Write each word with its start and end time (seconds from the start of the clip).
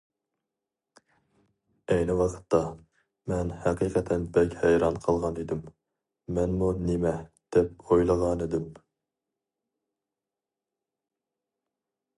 ئەينى 1.95 2.15
ۋاقىتتا، 2.21 2.61
مەن 3.33 3.51
ھەقىقەتەن 3.67 4.25
بەك 4.37 4.57
ھەيران 4.63 4.97
قالغان 5.05 5.39
ئىدىم.‹‹ 5.43 5.61
مەنمۇ 6.39 6.71
نېمە؟›› 6.89 7.15
دەپ 7.57 7.87
ئويلىغانىدىم. 7.91 8.69